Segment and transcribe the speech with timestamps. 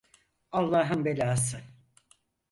[0.51, 1.61] Allah'ın belası!